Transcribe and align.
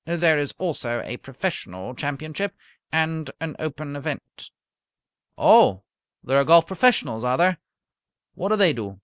There 0.05 0.39
is 0.39 0.51
also 0.57 1.03
a 1.05 1.17
Professional 1.17 1.93
Championship, 1.93 2.55
and 2.91 3.29
an 3.39 3.55
Open 3.59 3.95
event." 3.95 4.49
"Oh, 5.37 5.83
there 6.23 6.39
are 6.39 6.43
golf 6.43 6.65
professionals, 6.65 7.23
are 7.23 7.37
there? 7.37 7.57
What 8.33 8.49
do 8.49 8.55
they 8.55 8.73
do?" 8.73 8.99